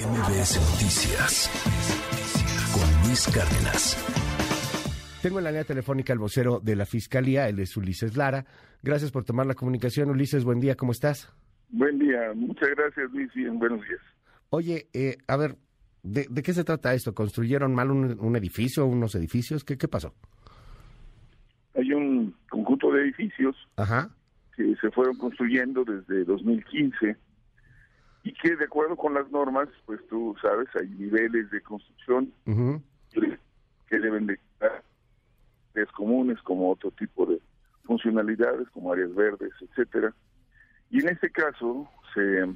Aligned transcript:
MBS 0.00 0.56
Noticias 0.56 1.50
con 2.72 3.06
Luis 3.06 3.28
Cárdenas. 3.34 5.20
Tengo 5.22 5.38
en 5.38 5.44
la 5.44 5.50
línea 5.50 5.64
telefónica 5.64 6.14
el 6.14 6.18
vocero 6.18 6.58
de 6.58 6.74
la 6.74 6.86
Fiscalía, 6.86 7.50
él 7.50 7.58
es 7.58 7.76
Ulises 7.76 8.16
Lara. 8.16 8.46
Gracias 8.82 9.10
por 9.10 9.24
tomar 9.24 9.44
la 9.46 9.52
comunicación. 9.52 10.08
Ulises, 10.08 10.44
buen 10.44 10.58
día, 10.58 10.74
¿cómo 10.74 10.92
estás? 10.92 11.30
Buen 11.68 11.98
día, 11.98 12.32
muchas 12.34 12.70
gracias 12.70 13.10
Luis 13.12 13.30
y 13.34 13.44
buenos 13.48 13.86
días. 13.86 14.00
Oye, 14.48 14.88
eh, 14.94 15.18
a 15.28 15.36
ver, 15.36 15.56
¿de, 16.02 16.24
qué 16.42 16.54
se 16.54 16.64
trata 16.64 16.94
esto? 16.94 17.14
¿Construyeron 17.14 17.74
mal 17.74 17.90
un, 17.90 18.36
edificio, 18.36 18.86
unos 18.86 19.14
edificios? 19.14 19.64
¿Qué, 19.64 19.76
¿Qué 19.76 19.86
pasó? 19.86 20.14
Hay 21.74 21.92
un 21.92 22.34
conjunto 22.48 22.90
de 22.92 23.02
edificios 23.02 23.54
Ajá. 23.76 24.08
que 24.56 24.74
se 24.80 24.90
fueron 24.92 25.18
construyendo 25.18 25.84
desde 25.84 26.24
2015 26.24 27.18
y 28.22 28.32
que 28.34 28.56
de 28.56 28.64
acuerdo 28.64 28.96
con 28.96 29.14
las 29.14 29.30
normas, 29.30 29.68
pues 29.86 30.00
tú 30.08 30.36
sabes, 30.42 30.68
hay 30.74 30.88
niveles 30.88 31.50
de 31.50 31.60
construcción 31.62 32.32
que 33.88 33.98
deben 33.98 34.26
de 34.26 34.34
estar 34.34 34.82
es 35.74 35.90
comunes 35.92 36.40
como 36.42 36.70
otro 36.70 36.90
tipo 36.90 37.26
de 37.26 37.40
funcionalidades 37.84 38.68
como 38.70 38.92
áreas 38.92 39.14
verdes, 39.14 39.52
etcétera. 39.60 40.12
Y 40.90 41.00
en 41.00 41.08
este 41.08 41.30
caso 41.30 41.88
se 42.14 42.54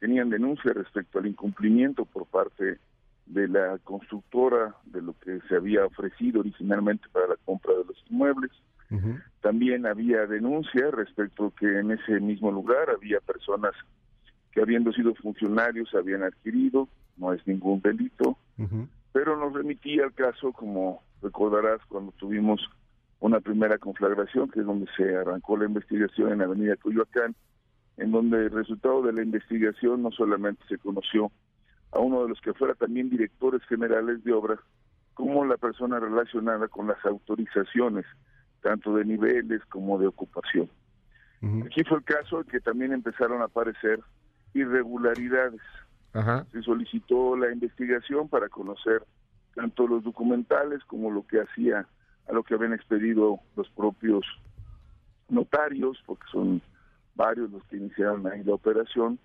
tenían 0.00 0.30
denuncias 0.30 0.74
respecto 0.74 1.18
al 1.18 1.26
incumplimiento 1.26 2.04
por 2.04 2.26
parte 2.26 2.78
de 3.26 3.48
la 3.48 3.78
constructora 3.84 4.74
de 4.84 5.00
lo 5.00 5.18
que 5.20 5.40
se 5.48 5.56
había 5.56 5.86
ofrecido 5.86 6.40
originalmente 6.40 7.06
para 7.12 7.28
la 7.28 7.36
compra 7.44 7.72
de 7.74 7.84
los 7.84 8.04
inmuebles. 8.10 8.50
También 9.40 9.86
había 9.86 10.26
denuncias 10.26 10.92
respecto 10.92 11.50
que 11.58 11.78
en 11.78 11.92
ese 11.92 12.20
mismo 12.20 12.52
lugar 12.52 12.90
había 12.90 13.20
personas 13.20 13.72
que 14.52 14.60
habiendo 14.60 14.92
sido 14.92 15.14
funcionarios 15.14 15.94
habían 15.94 16.22
adquirido, 16.22 16.88
no 17.16 17.32
es 17.32 17.46
ningún 17.46 17.80
delito, 17.80 18.36
pero 19.12 19.36
nos 19.36 19.52
remitía 19.52 20.04
al 20.04 20.14
caso, 20.14 20.52
como 20.52 21.02
recordarás, 21.22 21.80
cuando 21.88 22.12
tuvimos 22.12 22.60
una 23.20 23.40
primera 23.40 23.78
conflagración, 23.78 24.50
que 24.50 24.60
es 24.60 24.66
donde 24.66 24.86
se 24.96 25.16
arrancó 25.16 25.56
la 25.56 25.66
investigación 25.66 26.32
en 26.32 26.42
Avenida 26.42 26.76
Coyoacán, 26.76 27.34
en 27.96 28.10
donde 28.10 28.46
el 28.46 28.50
resultado 28.50 29.02
de 29.02 29.12
la 29.12 29.22
investigación 29.22 30.02
no 30.02 30.10
solamente 30.10 30.62
se 30.68 30.78
conoció 30.78 31.30
a 31.92 31.98
uno 31.98 32.22
de 32.22 32.30
los 32.30 32.40
que 32.40 32.54
fuera 32.54 32.74
también 32.74 33.10
directores 33.10 33.62
generales 33.68 34.24
de 34.24 34.32
obra, 34.32 34.58
como 35.14 35.44
la 35.44 35.56
persona 35.56 36.00
relacionada 36.00 36.68
con 36.68 36.86
las 36.86 37.04
autorizaciones, 37.04 38.06
tanto 38.62 38.94
de 38.96 39.04
niveles 39.04 39.62
como 39.66 39.98
de 39.98 40.06
ocupación. 40.06 40.68
Aquí 41.66 41.82
fue 41.84 41.98
el 41.98 42.04
caso 42.04 42.40
en 42.40 42.46
que 42.46 42.60
también 42.60 42.92
empezaron 42.92 43.42
a 43.42 43.46
aparecer 43.46 44.00
irregularidades. 44.54 45.60
Se 46.52 46.62
solicitó 46.62 47.36
la 47.36 47.50
investigación 47.50 48.28
para 48.28 48.48
conocer 48.48 49.02
tanto 49.54 49.86
los 49.86 50.04
documentales 50.04 50.82
como 50.84 51.10
lo 51.10 51.26
que 51.26 51.40
hacía 51.40 51.86
a 52.28 52.32
lo 52.32 52.42
que 52.42 52.54
habían 52.54 52.72
expedido 52.72 53.40
los 53.56 53.68
propios 53.70 54.24
notarios, 55.28 55.98
porque 56.06 56.24
son 56.30 56.62
varios 57.14 57.50
los 57.50 57.64
que 57.64 57.76
iniciaron 57.76 58.26
ahí 58.26 58.42
la 58.44 58.54
operación, 58.54 59.18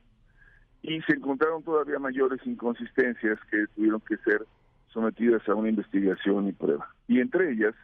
y 0.81 1.01
se 1.01 1.13
encontraron 1.13 1.63
todavía 1.63 1.99
mayores 1.99 2.39
inconsistencias 2.45 3.39
que 3.51 3.67
tuvieron 3.75 3.99
que 4.01 4.17
ser 4.17 4.45
sometidas 4.87 5.47
a 5.49 5.55
una 5.55 5.69
investigación 5.69 6.47
y 6.47 6.53
prueba. 6.53 6.89
Y 7.07 7.19
entre 7.19 7.51
ellas, 7.51 7.75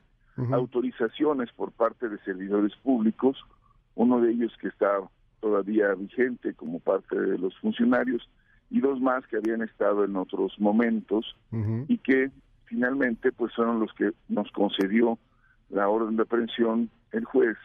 autorizaciones 0.52 1.52
por 1.52 1.72
parte 1.72 2.10
de 2.10 2.18
servidores 2.20 2.74
públicos, 2.78 3.38
uno 3.96 4.20
de 4.22 4.32
ellos 4.32 4.52
que 4.60 4.70
está 4.70 5.00
todavía 5.44 5.94
vigente 5.94 6.54
como 6.54 6.80
parte 6.80 7.20
de 7.20 7.38
los 7.38 7.54
funcionarios 7.60 8.30
y 8.70 8.80
dos 8.80 9.02
más 9.02 9.28
que 9.28 9.36
habían 9.36 9.62
estado 9.62 10.06
en 10.06 10.16
otros 10.16 10.58
momentos 10.58 11.36
y 11.90 11.98
que 11.98 12.32
finalmente 12.66 13.34
pues 13.34 13.54
fueron 13.54 13.82
los 13.82 13.92
que 13.94 14.12
nos 14.30 14.50
concedió 14.52 15.20
la 15.70 15.90
orden 15.90 16.16
de 16.16 16.24
aprehensión 16.24 16.90
el 17.12 17.26
juez 17.26 17.58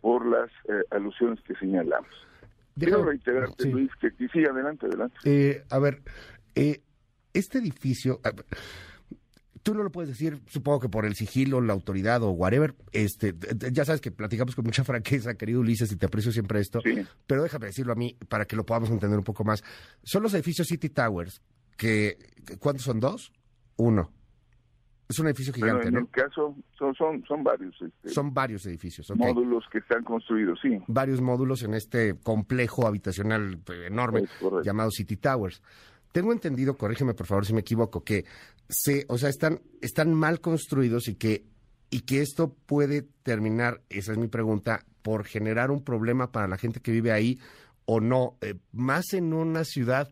por 0.00 0.24
las 0.26 0.48
eh, 0.68 0.84
alusiones 0.92 1.40
que 1.42 1.56
señalamos. 1.56 2.08
Quiero 2.78 3.04
reiterarte, 3.04 3.68
Luis, 3.68 3.90
que 4.00 4.10
sí, 4.28 4.44
adelante, 4.48 4.86
adelante. 4.86 5.16
Eh, 5.24 5.64
a 5.68 5.78
ver, 5.80 6.00
eh, 6.54 6.80
este 7.34 7.58
edificio, 7.58 8.20
tú 9.68 9.74
no 9.74 9.82
lo 9.82 9.92
puedes 9.92 10.08
decir, 10.08 10.40
supongo 10.46 10.80
que 10.80 10.88
por 10.88 11.04
el 11.04 11.14
sigilo, 11.14 11.60
la 11.60 11.74
autoridad 11.74 12.22
o 12.22 12.30
whatever. 12.30 12.74
Este, 12.90 13.34
ya 13.70 13.84
sabes 13.84 14.00
que 14.00 14.10
platicamos 14.10 14.56
con 14.56 14.64
mucha 14.64 14.82
franqueza, 14.84 15.34
querido 15.34 15.60
Ulises, 15.60 15.92
y 15.92 15.96
te 15.96 16.06
aprecio 16.06 16.32
siempre 16.32 16.58
esto. 16.58 16.80
Pero 17.26 17.42
déjame 17.42 17.66
decirlo 17.66 17.92
a 17.92 17.94
mí 17.94 18.16
para 18.30 18.46
que 18.46 18.56
lo 18.56 18.64
podamos 18.64 18.88
entender 18.88 19.18
un 19.18 19.26
poco 19.26 19.44
más. 19.44 19.62
Son 20.02 20.22
los 20.22 20.32
edificios 20.32 20.68
City 20.68 20.88
Towers, 20.88 21.42
que 21.76 22.16
¿cuántos 22.58 22.86
son? 22.86 22.98
¿Dos? 22.98 23.30
Uno. 23.76 24.10
Es 25.06 25.18
un 25.18 25.26
edificio 25.26 25.52
gigante, 25.52 25.88
en 25.88 25.96
el 25.96 26.08
caso, 26.08 26.54
son, 26.78 26.94
son, 26.94 27.22
son 27.26 27.44
varios. 27.44 27.74
Este, 27.80 28.08
son 28.08 28.32
varios 28.32 28.64
edificios. 28.64 29.10
Módulos 29.16 29.64
que 29.70 29.78
están 29.78 30.02
construidos, 30.02 30.58
sí. 30.62 30.78
Varios 30.86 31.20
módulos 31.20 31.62
en 31.62 31.74
este 31.74 32.18
complejo 32.18 32.86
habitacional 32.86 33.58
enorme 33.86 34.24
llamado 34.64 34.90
City 34.90 35.16
Towers 35.18 35.62
tengo 36.18 36.32
entendido, 36.32 36.76
corrígeme 36.76 37.14
por 37.14 37.26
favor 37.26 37.46
si 37.46 37.52
me 37.52 37.60
equivoco, 37.60 38.02
que 38.02 38.24
se, 38.68 39.04
o 39.06 39.16
sea, 39.18 39.28
están, 39.28 39.60
están 39.80 40.12
mal 40.12 40.40
construidos 40.40 41.06
y 41.06 41.14
que, 41.14 41.44
y 41.90 42.00
que 42.00 42.22
esto 42.22 42.56
puede 42.66 43.02
terminar, 43.22 43.82
esa 43.88 44.10
es 44.10 44.18
mi 44.18 44.26
pregunta, 44.26 44.84
por 45.02 45.24
generar 45.24 45.70
un 45.70 45.84
problema 45.84 46.32
para 46.32 46.48
la 46.48 46.58
gente 46.58 46.80
que 46.80 46.90
vive 46.90 47.12
ahí 47.12 47.38
o 47.84 48.00
no, 48.00 48.36
eh, 48.40 48.56
más 48.72 49.12
en 49.12 49.32
una 49.32 49.62
ciudad 49.62 50.10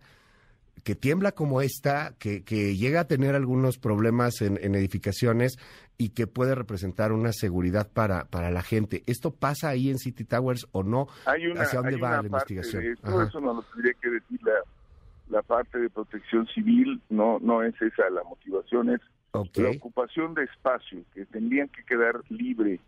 que 0.85 0.95
tiembla 0.95 1.33
como 1.33 1.61
esta, 1.61 2.15
que, 2.21 2.45
que 2.45 2.77
llega 2.77 3.01
a 3.01 3.09
tener 3.09 3.35
algunos 3.35 3.77
problemas 3.77 4.41
en, 4.41 4.57
edificaciones 4.77 5.59
y 5.99 6.11
que 6.11 6.29
puede 6.29 6.55
representar 6.55 7.11
una 7.11 7.33
seguridad 7.33 7.91
para, 7.93 8.27
para 8.27 8.53
la 8.53 8.63
gente. 8.63 9.03
¿Esto 9.07 9.33
pasa 9.33 9.71
ahí 9.71 9.91
en 9.91 9.99
City 9.99 10.23
Towers 10.23 10.69
o 10.71 10.85
no? 10.85 11.09
¿Hacia 11.25 11.81
dónde 11.81 11.97
va 11.97 12.19
la 12.19 12.27
investigación? 12.27 12.97
eso 13.03 13.41
no 13.41 13.55
lo 13.55 13.63
tendría 13.63 13.95
que 14.01 14.11
decir 14.11 14.41
la, 14.45 14.53
la 15.29 15.43
parte 15.43 15.79
de 15.79 15.91
protección 15.91 16.47
civil, 16.49 17.01
no, 17.09 17.39
no 17.41 17.63
es 17.63 17.75
esa 17.81 18.09
la 18.11 18.23
motivación, 18.25 18.91
es 18.91 19.01
la 19.33 19.71
ocupación 19.71 20.35
de 20.35 20.45
espacio 20.45 21.03
que 21.13 21.27
tendrían 21.27 21.69
que 21.69 21.85
quedar 21.85 22.21
libre 22.31 22.81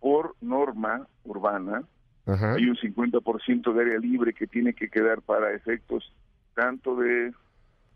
por 0.00 0.34
norma 0.40 1.06
urbana. 1.24 1.84
Hay 2.26 2.64
un 2.66 2.76
50% 2.76 3.72
de 3.72 3.80
área 3.80 3.98
libre 3.98 4.32
que 4.32 4.46
tiene 4.46 4.72
que 4.72 4.88
quedar 4.88 5.20
para 5.22 5.52
efectos 5.52 6.10
tanto 6.54 6.96
de 6.96 7.32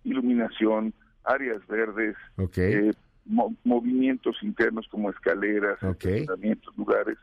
iluminación, 0.05 0.93
áreas 1.25 1.67
verdes, 1.67 2.15
eh, 2.57 2.93
movimientos 3.65 4.37
internos 4.43 4.87
como 4.89 5.11
escaleras, 5.11 5.79
lugares. 6.77 7.19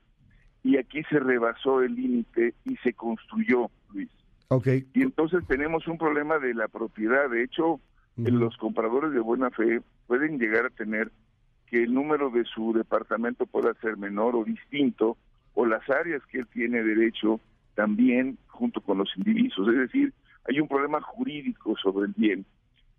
Y 0.64 0.78
aquí 0.78 1.04
se 1.10 1.20
rebasó 1.20 1.82
el 1.82 1.96
límite 1.96 2.56
y 2.64 2.76
se 2.78 2.94
construyó, 2.94 3.70
Luis. 3.94 4.10
Okay. 4.48 4.88
Y 4.94 5.02
entonces 5.02 5.46
tenemos 5.48 5.88
un 5.88 5.98
problema 5.98 6.38
de 6.40 6.54
la 6.54 6.68
propiedad. 6.68 7.30
De 7.30 7.44
hecho, 7.44 7.80
los 8.16 8.56
compradores 8.58 9.12
de 9.12 9.20
buena 9.20 9.50
fe 9.50 9.82
pueden 10.08 10.38
llegar 10.40 10.68
a 10.68 10.70
tener 10.70 11.12
que 11.68 11.84
el 11.84 11.94
número 11.94 12.30
de 12.30 12.46
su 12.46 12.74
departamento 12.74 13.46
pueda 13.46 13.74
ser 13.82 13.98
menor 13.98 14.36
o 14.36 14.44
distinto, 14.44 15.18
o 15.56 15.66
las 15.66 15.90
áreas 15.90 16.22
que 16.28 16.40
él 16.40 16.48
tiene 16.48 16.84
derecho 16.84 17.40
también 17.74 18.38
junto 18.48 18.82
con 18.82 19.00
los 19.00 19.10
individuos. 19.18 19.70
Es 19.70 19.80
decir, 19.80 20.14
hay 20.48 20.60
un 20.60 20.68
problema 20.68 21.02
jurídico 21.02 21.76
sobre 21.78 22.08
el 22.08 22.14
bien. 22.16 22.46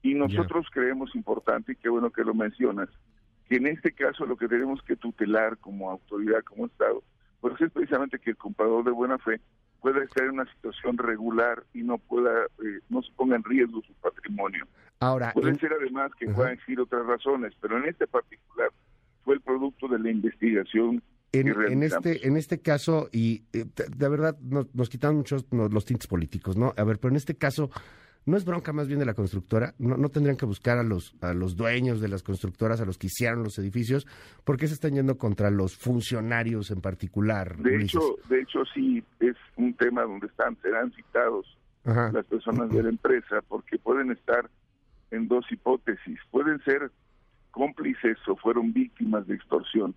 Y 0.03 0.15
nosotros 0.15 0.67
creemos 0.71 1.15
importante, 1.15 1.73
y 1.73 1.77
qué 1.77 1.89
bueno 1.89 2.11
que 2.11 2.25
lo 2.25 2.35
mencionas, 2.35 2.89
que 3.49 3.57
en 3.57 3.67
este 3.69 3.93
caso 3.93 4.27
lo 4.27 4.37
que 4.37 4.49
tenemos 4.49 4.83
que 4.83 4.97
tutelar 4.97 5.59
como 5.59 5.91
autoridad, 5.91 6.43
como 6.45 6.67
Estado, 6.67 7.03
pues 7.41 7.61
es 7.61 7.71
precisamente 7.71 8.19
que 8.19 8.31
el 8.31 8.37
comprador 8.37 8.85
de 8.85 8.91
buena 8.91 9.19
fe 9.19 9.41
pueda 9.87 10.03
estar 10.03 10.25
en 10.25 10.31
una 10.31 10.53
situación 10.53 10.99
regular 10.99 11.63
y 11.73 11.85
no 11.85 11.99
pueda 11.99 12.47
eh, 12.59 12.81
no 12.89 13.03
se 13.03 13.13
ponga 13.13 13.37
en 13.37 13.45
riesgo 13.45 13.81
su 13.87 13.93
patrimonio. 13.95 14.67
Ahora, 14.99 15.33
pueden 15.33 15.61
ser 15.61 15.73
además 15.81 16.11
que 16.19 16.27
puedan 16.27 16.55
existir 16.55 16.81
otras 16.81 17.07
razones, 17.07 17.53
pero 17.61 17.79
en 17.79 17.85
este 17.85 18.09
particular 18.09 18.71
fue 19.25 19.35
el 19.35 19.41
producto 19.43 19.87
de 19.87 20.01
la 20.01 20.11
investigación. 20.11 21.05
En, 21.31 21.83
este 21.85 22.27
en 22.27 22.37
este 22.37 22.61
caso 22.61 23.09
y 23.13 23.45
eh, 23.53 23.67
de, 23.97 24.09
verdad 24.09 24.37
nos, 24.41 24.75
nos 24.75 24.89
quitan 24.89 25.17
muchos 25.17 25.45
los 25.53 25.85
tintes 25.85 26.09
políticos, 26.09 26.57
¿no? 26.57 26.75
A 26.77 26.83
ver, 26.83 26.99
pero 26.99 27.11
en 27.11 27.17
este 27.17 27.37
caso 27.37 27.71
¿No 28.27 28.37
es 28.37 28.45
bronca 28.45 28.73
más 28.73 28.89
bien 28.89 28.99
de 28.99 29.07
la 29.07 29.15
constructora? 29.15 29.73
¿No, 29.79 29.97
¿No, 29.97 30.09
tendrían 30.09 30.37
que 30.37 30.47
buscar 30.47 30.79
a 30.79 30.83
los, 30.83 31.15
a 31.21 31.33
los 31.33 31.57
dueños 31.57 32.01
de 32.01 32.09
las 32.09 32.25
constructoras, 32.25 32.81
a 32.81 32.85
los 32.85 32.99
que 32.99 33.07
hicieron 33.07 33.45
los 33.45 33.57
edificios? 33.59 34.05
¿Por 34.45 34.57
qué 34.57 34.67
se 34.67 34.75
están 34.75 34.95
yendo 34.95 35.17
contra 35.17 35.49
los 35.49 35.77
funcionarios 35.77 36.73
en 36.73 36.81
particular? 36.81 37.57
De 37.59 37.77
hecho, 37.77 38.01
de 38.29 38.41
hecho 38.41 38.65
sí, 38.75 39.05
es 39.21 39.37
un 39.57 39.75
tema 39.75 40.03
donde 40.03 40.27
están, 40.27 40.57
serán 40.61 40.93
citados 40.93 41.57
las 41.85 42.27
personas 42.27 42.69
de 42.71 42.83
la 42.83 42.89
empresa, 42.89 43.43
porque 43.47 43.79
pueden 43.79 44.11
estar 44.11 44.51
en 45.13 45.29
dos 45.29 45.45
hipótesis. 45.53 46.19
Pueden 46.33 46.61
ser 46.65 46.91
cómplices 47.53 48.19
o 48.27 48.35
fueron 48.35 48.73
víctimas 48.73 49.27
de 49.29 49.37
extorsión. 49.37 49.95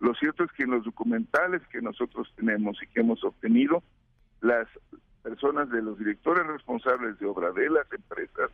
Lo 0.00 0.14
cierto 0.14 0.44
es 0.44 0.52
que 0.52 0.62
en 0.62 0.70
los 0.70 0.84
documentales 0.84 1.60
que 1.70 1.82
nosotros 1.82 2.32
tenemos 2.36 2.78
y 2.82 2.86
que 2.86 3.00
hemos 3.00 3.22
obtenido, 3.22 3.82
las 4.40 4.66
personas 5.26 5.68
de 5.70 5.82
los 5.82 5.98
directores 5.98 6.46
responsables 6.46 7.18
de 7.18 7.26
obra 7.26 7.50
de 7.50 7.68
las 7.68 7.92
empresas 7.92 8.48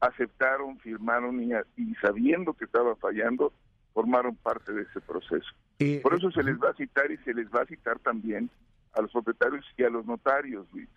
aceptaron, 0.00 0.76
firmaron 0.80 1.40
y, 1.40 1.94
sabiendo 2.02 2.52
que 2.52 2.64
estaba 2.64 2.96
fallando, 2.96 3.52
formaron 3.94 4.34
parte 4.34 4.72
de 4.72 4.82
ese 4.82 5.00
proceso. 5.00 5.46
Eh, 5.78 6.00
Por 6.02 6.14
eso 6.14 6.32
se 6.32 6.42
les 6.42 6.58
va 6.58 6.70
a 6.70 6.74
citar 6.74 7.12
y 7.12 7.16
se 7.18 7.32
les 7.32 7.46
va 7.46 7.62
a 7.62 7.66
citar 7.66 8.00
también 8.00 8.50
a 8.94 9.02
los 9.02 9.12
propietarios 9.12 9.64
y 9.76 9.84
a 9.84 9.90
los 9.90 10.04
notarios, 10.04 10.66
Luis, 10.72 10.88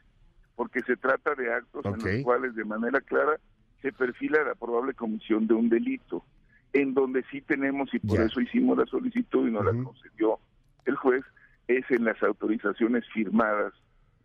porque 0.55 0.79
se 0.81 0.95
trata 0.95 1.35
de 1.35 1.53
actos 1.53 1.85
en 1.85 1.91
los 1.91 2.23
cuales 2.23 2.55
de 2.55 2.65
manera 2.65 2.99
clara 2.99 3.39
se 3.83 3.93
perfila 3.93 4.43
la 4.43 4.55
probable 4.55 4.95
comisión 4.95 5.45
de 5.45 5.53
un 5.53 5.69
delito, 5.69 6.25
en 6.71 6.95
donde 6.95 7.23
sí 7.29 7.41
tenemos, 7.41 7.93
y 7.93 7.99
por 7.99 8.19
eso 8.19 8.41
hicimos 8.41 8.79
la 8.79 8.87
solicitud 8.87 9.47
y 9.47 9.51
nos 9.51 9.63
la 9.63 9.73
concedió 9.83 10.39
el 10.85 10.95
juez, 10.95 11.23
es 11.67 11.85
en 11.91 12.03
las 12.03 12.21
autorizaciones 12.23 13.05
firmadas 13.13 13.73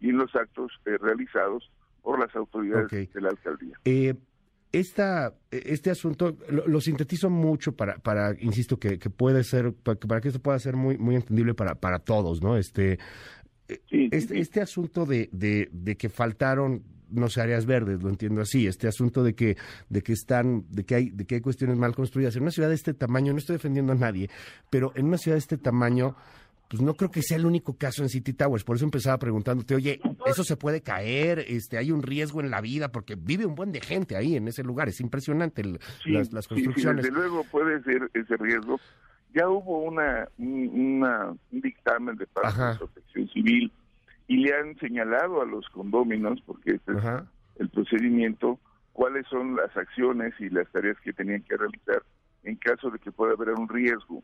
y 0.01 0.11
en 0.11 0.19
los 0.19 0.35
actos 0.35 0.73
eh, 0.87 0.97
realizados 0.99 1.71
por 2.03 2.19
las 2.19 2.35
autoridades 2.37 3.13
de 3.13 3.21
la 3.21 3.31
alcaldía. 3.31 3.79
Eh, 3.85 4.15
esta, 4.71 5.35
este 5.51 5.91
asunto 5.91 6.37
lo, 6.51 6.81
sintetizo 6.81 7.31
mucho 7.31 7.73
para, 7.73 7.99
para 7.99 8.35
insisto, 8.41 8.79
que, 8.79 8.99
que 8.99 9.09
puede 9.09 9.43
ser, 9.43 9.73
para, 9.73 10.21
que 10.21 10.29
esto 10.29 10.41
pueda 10.41 10.59
ser 10.59 10.77
muy, 10.77 10.99
muy 10.99 11.17
entendible 11.17 11.55
para, 11.55 11.75
para 11.77 12.01
todos, 12.01 12.43
¿no? 12.43 12.57
Este, 12.57 12.99
este, 13.69 14.39
este, 14.39 14.61
asunto 14.61 15.07
de, 15.07 15.29
de, 15.33 15.69
de, 15.73 15.97
que 15.97 16.09
faltaron 16.09 16.83
no 17.11 17.29
sé 17.31 17.41
áreas 17.41 17.65
verdes 17.65 18.03
lo 18.03 18.11
entiendo 18.11 18.43
así 18.43 18.67
este 18.67 18.87
asunto 18.87 19.23
de 19.23 19.35
que 19.35 19.57
de 19.89 20.03
que 20.03 20.13
están 20.13 20.67
de 20.71 20.85
que 20.85 20.95
hay 20.95 21.11
de 21.11 21.25
que 21.27 21.37
hay 21.37 21.41
cuestiones 21.41 21.79
mal 21.79 21.95
construidas 21.95 22.37
en 22.37 22.43
una 22.43 22.51
ciudad 22.51 22.69
de 22.69 22.75
este 22.75 22.93
tamaño 22.93 23.33
no 23.33 23.39
estoy 23.39 23.55
defendiendo 23.55 23.93
a 23.93 23.97
nadie 23.97 24.29
pero 24.69 24.93
en 24.95 25.07
una 25.07 25.17
ciudad 25.17 25.37
de 25.37 25.41
este 25.41 25.57
tamaño 25.57 26.17
pues 26.69 26.83
no 26.83 26.95
creo 26.95 27.11
que 27.11 27.23
sea 27.23 27.39
el 27.39 27.47
único 27.47 27.77
caso 27.77 28.03
en 28.03 28.11
City 28.11 28.35
Towers. 28.35 28.63
Por 28.63 28.77
eso 28.77 28.85
empezaba 28.85 29.19
preguntándote, 29.19 29.75
oye, 29.75 30.01
¿eso 30.27 30.45
se 30.45 30.57
puede 30.57 30.83
caer? 30.83 31.39
este 31.49 31.79
¿Hay 31.79 31.91
un 31.91 32.03
riesgo 32.03 32.41
en 32.41 32.51
la 32.51 32.61
vida? 32.61 32.93
Porque 32.93 33.15
vive 33.17 33.47
un 33.47 33.55
buen 33.55 33.73
de 33.73 33.81
gente 33.81 34.17
ahí 34.17 34.37
en 34.37 34.49
ese 34.49 34.63
lugar. 34.63 34.89
Es 34.89 35.01
impresionante 35.01 35.63
las, 35.65 36.47
construcciones. 36.47 37.05
desde 37.05 37.17
luego 37.17 37.45
puede 37.45 37.83
ser 37.85 38.11
ese 38.13 38.37
riesgo. 38.37 38.79
Ya 39.35 39.49
hubo 39.49 39.83
una, 39.83 40.29
un 40.39 41.39
dictamen 41.51 42.17
de 42.17 42.27
parte 42.27 42.63
de 42.63 42.75
Protección 42.77 43.29
Civil 43.29 43.73
y 44.27 44.37
le 44.37 44.55
han 44.55 44.77
señalado 44.79 45.41
a 45.41 45.47
los 45.47 45.67
condóminos, 45.71 46.41
porque 46.45 46.73
este 46.73 46.93
es 46.93 47.05
el 47.59 47.71
procedimiento, 47.71 48.59
cuáles 48.93 49.27
son 49.29 49.57
las 49.57 49.75
acciones 49.77 50.35
y 50.39 50.51
las 50.51 50.69
tareas 50.71 50.99
que 51.01 51.13
tenían 51.13 51.43
que 51.43 51.57
realizar 51.57 52.03
en 52.49 52.57
caso 52.57 52.91
de 52.91 52.99
que 52.99 53.13
pueda 53.13 53.35
haber 53.35 53.51
un 53.51 53.69
riesgo. 53.69 54.23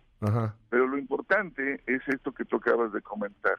Pero 0.71 0.87
lo 0.87 0.97
importante 0.97 1.83
es 1.87 2.01
esto 2.09 2.33
que 2.33 2.47
tú 2.47 2.57
acabas 2.57 2.93
de 2.93 3.03
comentar. 3.03 3.59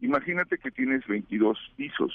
Imagínate 0.00 0.58
que 0.58 0.70
tienes 0.70 1.04
22 1.06 1.58
pisos 1.76 2.12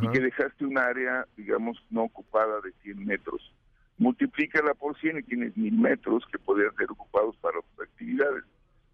y 0.00 0.08
que 0.08 0.20
dejaste 0.20 0.64
un 0.64 0.78
área, 0.78 1.26
digamos, 1.36 1.82
no 1.90 2.02
ocupada 2.02 2.60
de 2.60 2.72
100 2.82 3.06
metros. 3.06 3.54
Multiplícala 3.98 4.74
por 4.74 4.98
100 4.98 5.18
y 5.18 5.22
tienes 5.22 5.56
1000 5.56 5.78
metros 5.78 6.24
que 6.30 6.38
podrían 6.38 6.74
ser 6.74 6.90
ocupados 6.90 7.36
para 7.36 7.58
otras 7.58 7.88
actividades. 7.88 8.44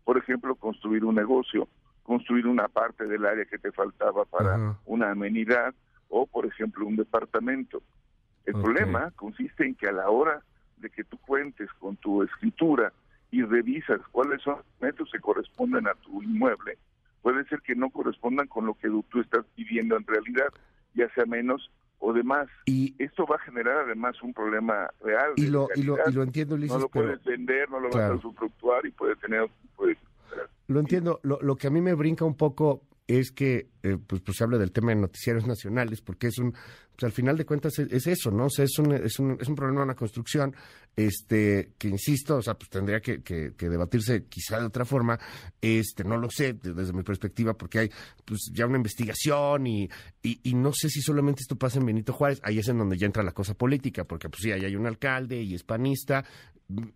Por 0.04 0.18
ejemplo, 0.18 0.54
construir 0.54 1.04
un 1.04 1.14
negocio, 1.14 1.66
construir 2.02 2.46
una 2.46 2.68
parte 2.68 3.06
del 3.06 3.24
área 3.24 3.46
que 3.46 3.58
te 3.58 3.72
faltaba 3.72 4.26
para 4.26 4.76
una 4.84 5.10
amenidad 5.10 5.74
o, 6.10 6.26
por 6.26 6.44
ejemplo, 6.44 6.86
un 6.86 6.96
departamento. 6.96 7.82
El 8.44 8.54
problema 8.60 9.10
consiste 9.12 9.64
en 9.64 9.74
que 9.74 9.88
a 9.88 9.92
la 9.92 10.10
hora 10.10 10.42
de 10.84 10.90
que 10.90 11.02
tú 11.02 11.18
cuentes 11.18 11.68
con 11.80 11.96
tu 11.96 12.22
escritura 12.22 12.92
y 13.30 13.42
revisas 13.42 14.00
cuáles 14.12 14.42
son 14.42 14.56
los 14.56 14.66
metros 14.80 15.08
que 15.10 15.18
corresponden 15.18 15.88
a 15.88 15.94
tu 15.94 16.22
inmueble, 16.22 16.78
puede 17.22 17.44
ser 17.46 17.62
que 17.62 17.74
no 17.74 17.88
correspondan 17.90 18.46
con 18.46 18.66
lo 18.66 18.74
que 18.74 18.88
tú 19.08 19.20
estás 19.20 19.44
viviendo 19.56 19.96
en 19.96 20.06
realidad, 20.06 20.48
ya 20.94 21.08
sea 21.14 21.24
menos 21.24 21.70
o 21.98 22.12
demás. 22.12 22.48
Y 22.66 22.94
esto 23.02 23.26
va 23.26 23.36
a 23.36 23.38
generar 23.40 23.78
además 23.78 24.22
un 24.22 24.34
problema 24.34 24.88
real. 25.00 25.32
Y, 25.36 25.46
lo, 25.46 25.68
y, 25.74 25.82
lo, 25.82 25.96
y 26.06 26.12
lo, 26.12 26.22
entiendo, 26.22 26.54
Ulises, 26.54 26.76
No 26.76 26.82
lo 26.82 26.88
puedes 26.90 27.24
vender, 27.24 27.70
no 27.70 27.80
lo 27.80 27.88
vas 27.88 28.10
a 28.10 28.14
usufructuar 28.14 28.84
y 28.84 28.90
puede 28.90 29.16
tener... 29.16 29.48
lo 30.68 30.80
entiendo. 30.80 31.18
Lo, 31.22 31.40
lo 31.40 31.56
que 31.56 31.66
a 31.66 31.70
mí 31.70 31.80
me 31.80 31.94
brinca 31.94 32.26
un 32.26 32.36
poco 32.36 32.82
es 33.06 33.32
que 33.32 33.68
eh, 33.82 33.98
pues, 34.06 34.22
pues 34.22 34.36
se 34.36 34.44
habla 34.44 34.58
del 34.58 34.72
tema 34.72 34.90
de 34.90 35.00
noticiarios 35.00 35.46
nacionales, 35.46 36.00
porque 36.00 36.28
es 36.28 36.38
un, 36.38 36.52
pues 36.52 37.04
al 37.04 37.12
final 37.12 37.36
de 37.36 37.44
cuentas 37.44 37.78
es, 37.78 38.06
eso, 38.06 38.30
¿no? 38.30 38.46
O 38.46 38.50
sea, 38.50 38.64
es 38.64 38.78
un, 38.78 38.92
es 38.92 39.18
un, 39.18 39.36
es 39.40 39.48
un 39.48 39.54
problema 39.54 39.82
una 39.82 39.94
construcción, 39.94 40.54
este, 40.96 41.72
que 41.78 41.88
insisto, 41.88 42.36
o 42.36 42.42
sea, 42.42 42.54
pues 42.54 42.70
tendría 42.70 43.00
que, 43.00 43.22
que, 43.22 43.52
debatirse 43.68 44.26
quizá 44.26 44.60
de 44.60 44.66
otra 44.66 44.84
forma, 44.84 45.18
este, 45.60 46.04
no 46.04 46.16
lo 46.16 46.30
sé 46.30 46.54
desde 46.54 46.92
mi 46.92 47.02
perspectiva, 47.02 47.54
porque 47.54 47.78
hay 47.80 47.90
pues 48.24 48.50
ya 48.52 48.66
una 48.66 48.76
investigación 48.76 49.66
y, 49.66 49.88
y, 50.22 50.54
no 50.54 50.72
sé 50.72 50.88
si 50.88 51.00
solamente 51.00 51.42
esto 51.42 51.56
pasa 51.56 51.78
en 51.78 51.86
Benito 51.86 52.12
Juárez, 52.12 52.40
ahí 52.44 52.58
es 52.58 52.68
en 52.68 52.78
donde 52.78 52.96
ya 52.96 53.06
entra 53.06 53.22
la 53.22 53.32
cosa 53.32 53.54
política, 53.54 54.04
porque 54.04 54.28
pues 54.28 54.42
sí, 54.42 54.52
ahí 54.52 54.64
hay 54.64 54.76
un 54.76 54.86
alcalde 54.86 55.42
y 55.42 55.54
es 55.54 55.64
panista, 55.64 56.24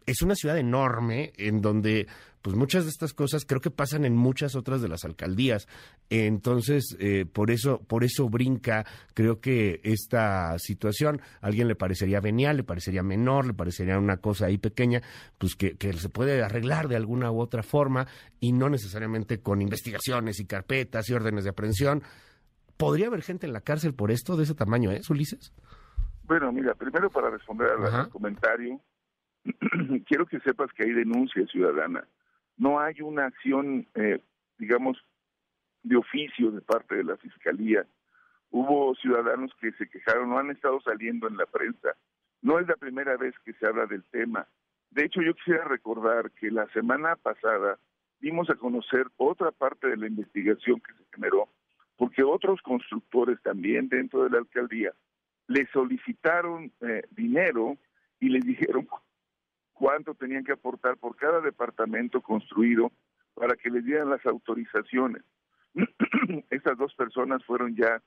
es 0.07 0.23
una 0.23 0.35
ciudad 0.35 0.59
enorme 0.59 1.33
en 1.37 1.61
donde 1.61 2.07
pues 2.43 2.57
muchas 2.57 2.85
de 2.85 2.91
estas 2.91 3.13
cosas 3.13 3.45
creo 3.45 3.61
que 3.61 3.71
pasan 3.71 4.05
en 4.05 4.17
muchas 4.17 4.55
otras 4.55 4.81
de 4.81 4.89
las 4.89 5.05
alcaldías. 5.05 5.67
Entonces, 6.09 6.97
eh, 6.99 7.27
por 7.27 7.51
eso, 7.51 7.81
por 7.81 8.05
eso 8.05 8.29
brinca, 8.29 8.87
creo 9.13 9.41
que 9.41 9.81
esta 9.83 10.59
situación, 10.59 11.21
a 11.41 11.47
alguien 11.49 11.69
le 11.69 11.75
parecería 11.75 12.21
venial, 12.21 12.59
le 12.59 12.65
parecería 12.65 13.03
menor, 13.03 13.47
le 13.47 13.55
parecería 13.55 13.88
una 13.97 14.17
cosa 14.17 14.47
ahí 14.47 14.59
pequeña, 14.59 15.01
pues 15.39 15.55
que, 15.55 15.79
que 15.79 15.93
se 15.93 16.09
puede 16.09 16.43
arreglar 16.43 16.89
de 16.89 16.97
alguna 16.97 17.31
u 17.31 17.41
otra 17.41 17.63
forma 17.63 18.07
y 18.41 18.53
no 18.53 18.69
necesariamente 18.69 19.41
con 19.41 19.63
investigaciones 19.63 20.41
y 20.41 20.47
carpetas 20.47 21.09
y 21.09 21.15
órdenes 21.15 21.45
de 21.45 21.51
aprehensión. 21.51 22.03
¿Podría 22.77 23.07
haber 23.07 23.23
gente 23.23 23.47
en 23.47 23.53
la 23.53 23.61
cárcel 23.61 23.95
por 23.95 24.11
esto 24.11 24.37
de 24.37 24.43
ese 24.43 24.55
tamaño, 24.55 24.93
eh, 24.93 25.01
Ulises? 25.09 25.53
Bueno, 26.25 26.53
mira, 26.53 26.75
primero 26.75 27.09
para 27.09 27.31
responder 27.31 27.71
al 27.71 28.11
comentario, 28.11 28.81
quiero 30.07 30.27
que 30.27 30.41
sepas 30.41 30.71
que 30.75 30.85
hay 30.85 30.93
denuncia 30.93 31.45
ciudadana. 31.47 32.07
No 32.59 32.81
hay 32.81 33.01
una 33.01 33.27
acción, 33.27 33.87
eh, 33.95 34.21
digamos, 34.59 34.99
de 35.83 35.97
oficio 35.97 36.51
de 36.51 36.61
parte 36.61 36.97
de 36.97 37.05
la 37.05 37.17
Fiscalía. 37.17 37.87
Hubo 38.51 38.95
ciudadanos 38.97 39.53
que 39.61 39.73
se 39.73 39.89
quejaron, 39.89 40.31
no 40.31 40.39
han 40.39 40.51
estado 40.51 40.81
saliendo 40.81 41.29
en 41.29 41.37
la 41.37 41.47
prensa. 41.47 41.97
No 42.43 42.59
es 42.59 42.69
la 42.69 42.77
primera 42.77 43.17
vez 43.17 43.35
que 43.45 43.53
se 43.55 43.67
habla 43.67 43.87
del 43.87 44.05
tema. 44.05 44.47
De 44.91 45.05
hecho, 45.05 45.21
yo 45.23 45.35
quisiera 45.35 45.65
recordar 45.65 46.31
que 46.33 46.51
la 46.51 46.67
semana 46.69 47.17
pasada 47.17 47.79
dimos 48.21 48.49
a 48.51 48.55
conocer 48.55 49.07
otra 49.17 49.51
parte 49.51 49.89
de 49.89 49.97
la 49.97 50.07
investigación 50.07 50.81
que 50.81 50.93
se 50.95 51.05
generó, 51.13 51.49
porque 51.97 52.23
otros 52.23 52.61
constructores 52.63 53.41
también 53.43 53.89
dentro 53.89 54.25
de 54.25 54.31
la 54.31 54.39
alcaldía 54.39 54.93
le 55.49 55.67
solicitaron 55.69 56.73
eh, 56.81 57.03
dinero 57.11 57.77
y 58.21 58.29
les 58.29 58.45
dijeron 58.45 58.87
cuánto 59.73 60.15
tenían 60.15 60.45
que 60.45 60.53
aportar 60.53 60.97
por 60.99 61.17
cada 61.17 61.41
departamento 61.41 62.21
construido 62.21 62.93
para 63.35 63.57
que 63.57 63.71
les 63.71 63.85
dieran 63.85 64.11
las 64.11 64.25
autorizaciones. 64.27 65.23
Estas 66.51 66.77
dos 66.77 66.95
personas 66.95 67.45
fueron 67.45 67.75
ya 67.77 68.03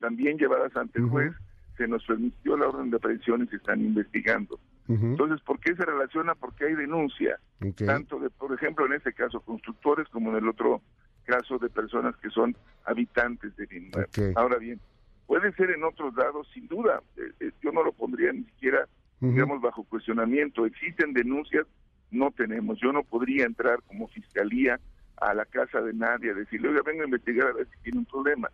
también 0.00 0.36
llevadas 0.36 0.76
ante 0.76 0.98
el 0.98 1.08
juez, 1.08 1.32
se 1.76 1.88
nos 1.88 2.04
permitió 2.04 2.56
la 2.56 2.68
orden 2.68 2.90
de 2.90 2.96
aprehensión 2.96 3.42
y 3.42 3.46
se 3.48 3.56
están 3.56 3.80
investigando. 3.80 4.58
Entonces, 4.88 5.40
¿por 5.40 5.58
qué 5.58 5.74
se 5.74 5.86
relaciona? 5.86 6.34
Porque 6.34 6.66
hay 6.66 6.74
denuncia, 6.74 7.38
tanto 7.86 8.18
de, 8.18 8.28
por 8.28 8.52
ejemplo, 8.52 8.84
en 8.84 8.92
este 8.92 9.14
caso, 9.14 9.40
constructores, 9.40 10.06
como 10.08 10.30
en 10.30 10.36
el 10.36 10.48
otro 10.48 10.82
caso 11.24 11.56
de 11.58 11.70
personas 11.70 12.14
que 12.16 12.28
son 12.28 12.54
habitantes 12.84 13.56
de 13.56 13.66
inmueble. 13.74 14.34
Ahora 14.36 14.58
bien, 14.58 14.80
puede 15.26 15.52
ser 15.52 15.70
en 15.70 15.84
otros 15.84 16.14
lados, 16.14 16.46
sin 16.52 16.66
duda, 16.66 17.00
eh, 17.16 17.22
eh, 17.40 17.52
yo 17.62 17.72
no 17.72 17.82
lo 17.82 17.92
pondría 17.92 18.32
ni 18.32 18.44
siquiera 18.44 18.86
digamos, 19.30 19.60
bajo 19.60 19.84
cuestionamiento. 19.84 20.66
Existen 20.66 21.12
denuncias, 21.12 21.66
no 22.10 22.30
tenemos. 22.32 22.78
Yo 22.80 22.92
no 22.92 23.04
podría 23.04 23.44
entrar 23.44 23.80
como 23.86 24.08
fiscalía 24.08 24.80
a 25.16 25.34
la 25.34 25.44
casa 25.44 25.80
de 25.80 25.92
nadie 25.92 26.32
a 26.32 26.34
decirle, 26.34 26.68
oiga, 26.68 26.82
vengo 26.84 27.02
a 27.02 27.06
investigar 27.06 27.48
a 27.48 27.52
ver 27.52 27.68
si 27.68 27.82
tiene 27.82 27.98
un 27.98 28.06
problema. 28.06 28.50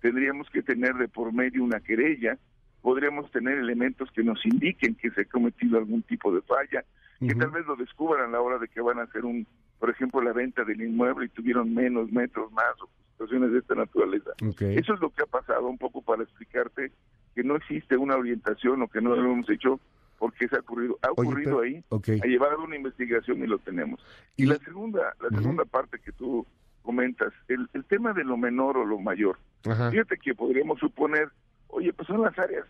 Tendríamos 0.00 0.48
que 0.50 0.62
tener 0.62 0.94
de 0.94 1.08
por 1.08 1.32
medio 1.32 1.64
una 1.64 1.80
querella, 1.80 2.38
podríamos 2.82 3.30
tener 3.30 3.58
elementos 3.58 4.10
que 4.10 4.22
nos 4.22 4.44
indiquen 4.44 4.94
que 4.96 5.10
se 5.10 5.22
ha 5.22 5.24
cometido 5.24 5.78
algún 5.78 6.02
tipo 6.02 6.34
de 6.34 6.42
falla, 6.42 6.84
que 7.20 7.34
tal 7.36 7.50
vez 7.50 7.64
lo 7.66 7.76
descubran 7.76 8.28
a 8.28 8.32
la 8.32 8.40
hora 8.40 8.58
de 8.58 8.66
que 8.66 8.80
van 8.80 8.98
a 8.98 9.04
hacer 9.04 9.24
un, 9.24 9.46
por 9.78 9.90
ejemplo, 9.90 10.20
la 10.20 10.32
venta 10.32 10.64
del 10.64 10.82
inmueble 10.82 11.26
y 11.26 11.28
tuvieron 11.28 11.72
menos 11.72 12.10
metros 12.10 12.50
más 12.52 12.74
o 12.82 12.88
situaciones 13.12 13.52
de 13.52 13.58
esta 13.58 13.74
naturaleza. 13.74 14.30
Eso 14.40 14.94
es 14.94 15.00
lo 15.00 15.10
que 15.10 15.22
ha 15.22 15.26
pasado 15.26 15.66
un 15.68 15.78
poco 15.78 16.02
para 16.02 16.22
explicarte 16.22 16.90
que 17.34 17.44
no 17.44 17.56
existe 17.56 17.96
una 17.96 18.16
orientación 18.16 18.82
o 18.82 18.88
que 18.88 19.00
no 19.00 19.14
lo 19.14 19.32
hemos 19.32 19.48
hecho 19.48 19.80
porque 20.18 20.46
se 20.48 20.56
ha 20.56 20.60
ocurrido, 20.60 20.98
ha 21.02 21.10
ocurrido 21.10 21.60
ahí, 21.60 21.84
ha 21.90 22.26
llevado 22.26 22.62
una 22.62 22.76
investigación 22.76 23.42
y 23.42 23.46
lo 23.46 23.58
tenemos. 23.58 24.00
Y 24.36 24.46
la 24.46 24.56
segunda, 24.58 25.14
la 25.20 25.36
segunda 25.36 25.64
parte 25.64 25.98
que 25.98 26.12
tú 26.12 26.46
comentas, 26.82 27.32
el, 27.48 27.68
el 27.72 27.84
tema 27.84 28.12
de 28.12 28.24
lo 28.24 28.36
menor 28.36 28.76
o 28.76 28.84
lo 28.84 28.98
mayor. 28.98 29.38
Fíjate 29.62 30.18
que 30.18 30.34
podríamos 30.34 30.78
suponer, 30.78 31.28
oye, 31.72 31.92
pues 31.92 32.06
son 32.06 32.22
las 32.22 32.38
áreas, 32.38 32.64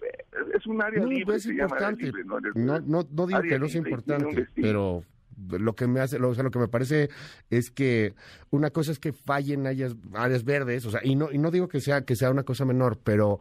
es 0.54 0.66
un 0.66 0.82
área 0.82 1.04
libre, 1.04 1.36
es 1.36 1.46
importante. 1.46 2.10
no, 2.54 2.80
no, 2.80 3.02
no, 3.10 3.26
digo 3.26 3.42
que 3.42 3.58
no 3.58 3.68
sea 3.68 3.78
importante, 3.78 4.48
pero 4.54 5.04
lo 5.50 5.74
que 5.74 5.86
me 5.86 6.00
hace, 6.00 6.18
lo, 6.18 6.30
o 6.30 6.34
sea, 6.34 6.44
lo 6.44 6.50
que 6.50 6.58
me 6.58 6.68
parece 6.68 7.10
es 7.50 7.70
que 7.70 8.14
una 8.50 8.70
cosa 8.70 8.92
es 8.92 8.98
que 8.98 9.12
fallen 9.12 9.66
áreas, 9.66 9.94
áreas 10.14 10.44
verdes, 10.44 10.86
o 10.86 10.90
sea, 10.90 11.00
y 11.04 11.16
no, 11.16 11.30
y 11.30 11.38
no 11.38 11.50
digo 11.50 11.68
que 11.68 11.80
sea, 11.80 12.04
que 12.04 12.16
sea 12.16 12.30
una 12.30 12.44
cosa 12.44 12.64
menor, 12.64 12.98
pero 13.02 13.38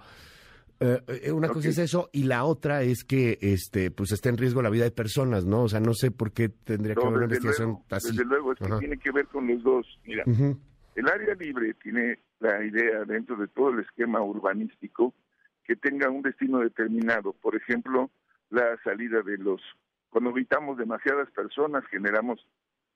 Eh, 0.84 1.00
eh, 1.26 1.32
una 1.32 1.48
cosa 1.48 1.70
es 1.70 1.78
eso 1.78 2.10
y 2.12 2.24
la 2.24 2.44
otra 2.44 2.82
es 2.82 3.04
que 3.04 3.38
este 3.40 3.92
pues 3.92 4.12
está 4.14 4.30
en 4.30 4.38
riesgo 4.38 4.64
la 4.64 4.72
vida 4.72 4.84
de 4.84 4.90
personas, 4.90 5.46
¿no? 5.46 5.62
O 5.62 5.70
sea, 5.70 5.80
no 5.80 5.94
sé 5.94 6.10
por 6.10 6.32
qué 6.32 6.50
tendría 6.50 6.96
que 6.96 7.02
haber 7.02 7.18
una 7.18 7.26
investigación 7.26 7.78
así. 7.92 8.08
Desde 8.08 8.26
luego, 8.26 8.54
es 8.54 8.60
que 8.60 8.80
tiene 8.80 8.98
que 8.98 9.12
ver 9.12 9.28
con 9.28 9.46
los 9.46 9.62
dos. 9.62 9.86
Mira, 10.08 10.24
el 10.26 11.08
área 11.08 11.36
libre 11.36 11.76
tiene 11.76 12.18
la 12.40 12.66
idea 12.66 13.06
dentro 13.06 13.36
de 13.36 13.48
todo 13.50 13.70
el 13.70 13.82
esquema 13.82 14.24
urbanístico 14.24 15.14
que 15.64 15.76
tenga 15.76 16.10
un 16.10 16.22
destino 16.22 16.60
determinado. 16.60 17.34
Por 17.34 17.56
ejemplo, 17.56 18.10
la 18.50 18.78
salida 18.84 19.22
de 19.22 19.38
los... 19.38 19.62
Cuando 20.10 20.32
habitamos 20.32 20.78
demasiadas 20.78 21.30
personas 21.32 21.86
generamos 21.88 22.46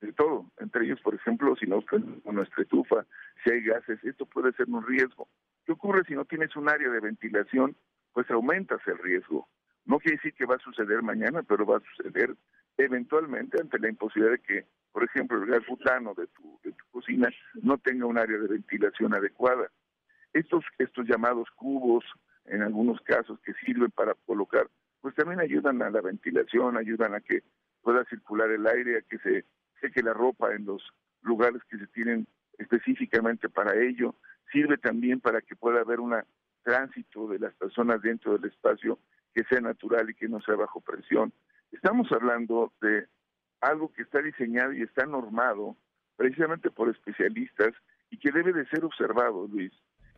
de 0.01 0.11
todo, 0.11 0.51
entre 0.59 0.85
ellos, 0.85 0.99
por 1.01 1.15
ejemplo, 1.15 1.55
si 1.55 1.65
no 1.65 1.81
con 1.85 2.21
nuestra 2.25 2.63
estufa, 2.63 3.05
si 3.43 3.51
hay 3.51 3.61
gases, 3.61 4.03
esto 4.03 4.25
puede 4.25 4.51
ser 4.53 4.67
un 4.67 4.85
riesgo. 4.85 5.27
¿Qué 5.65 5.71
ocurre 5.71 6.03
si 6.05 6.13
no 6.13 6.25
tienes 6.25 6.55
un 6.55 6.69
área 6.69 6.89
de 6.89 6.99
ventilación? 6.99 7.75
Pues 8.13 8.29
aumentas 8.29 8.81
el 8.87 8.97
riesgo. 8.99 9.47
No 9.85 9.99
quiere 9.99 10.17
decir 10.17 10.33
que 10.33 10.45
va 10.45 10.55
a 10.55 10.59
suceder 10.59 11.01
mañana, 11.01 11.43
pero 11.43 11.65
va 11.65 11.77
a 11.77 11.95
suceder 11.95 12.35
eventualmente 12.77 13.59
ante 13.61 13.79
la 13.79 13.89
imposibilidad 13.89 14.33
de 14.33 14.41
que, 14.41 14.65
por 14.91 15.03
ejemplo, 15.03 15.41
el 15.41 15.49
gas 15.49 15.65
butano 15.67 16.13
de 16.13 16.27
tu, 16.27 16.59
de 16.63 16.71
tu 16.71 16.85
cocina 16.91 17.29
no 17.61 17.77
tenga 17.77 18.05
un 18.05 18.17
área 18.17 18.37
de 18.37 18.47
ventilación 18.47 19.13
adecuada. 19.13 19.71
Estos, 20.33 20.65
estos 20.77 21.07
llamados 21.07 21.49
cubos, 21.55 22.03
en 22.45 22.61
algunos 22.61 23.01
casos, 23.01 23.39
que 23.41 23.53
sirven 23.65 23.91
para 23.91 24.13
colocar, 24.25 24.67
pues 25.01 25.15
también 25.15 25.39
ayudan 25.39 25.81
a 25.81 25.89
la 25.89 26.01
ventilación, 26.01 26.77
ayudan 26.77 27.13
a 27.13 27.21
que 27.21 27.43
pueda 27.81 28.03
circular 28.05 28.49
el 28.51 28.65
aire, 28.67 28.97
a 28.97 29.01
que 29.01 29.17
se 29.19 29.45
seque 29.81 30.01
la 30.01 30.13
ropa 30.13 30.53
en 30.53 30.65
los 30.65 30.81
lugares 31.21 31.61
que 31.69 31.77
se 31.77 31.87
tienen 31.87 32.27
específicamente 32.57 33.49
para 33.49 33.75
ello 33.75 34.15
sirve 34.51 34.77
también 34.77 35.19
para 35.19 35.41
que 35.41 35.55
pueda 35.55 35.81
haber 35.81 35.99
un 35.99 36.15
tránsito 36.63 37.27
de 37.27 37.39
las 37.39 37.53
personas 37.55 38.01
dentro 38.01 38.37
del 38.37 38.49
espacio 38.49 38.99
que 39.33 39.43
sea 39.43 39.59
natural 39.59 40.09
y 40.09 40.15
que 40.15 40.29
no 40.29 40.39
sea 40.41 40.55
bajo 40.55 40.81
presión. 40.81 41.33
Estamos 41.71 42.09
hablando 42.11 42.71
de 42.81 43.07
algo 43.61 43.91
que 43.91 44.03
está 44.03 44.21
diseñado 44.21 44.73
y 44.73 44.81
está 44.81 45.05
normado 45.05 45.75
precisamente 46.15 46.71
por 46.71 46.89
especialistas 46.89 47.73
y 48.09 48.17
que 48.17 48.31
debe 48.31 48.53
de 48.53 48.65
ser 48.67 48.85
observado, 48.85 49.47
Luis. 49.47 49.73